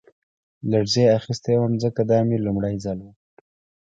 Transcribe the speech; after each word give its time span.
لړزې 0.71 1.05
اخیستی 1.17 1.55
وم 1.57 1.73
ځکه 1.83 2.01
دا 2.11 2.19
مې 2.27 2.37
لومړی 2.45 2.75
ځل 2.83 2.99
و 3.03 3.09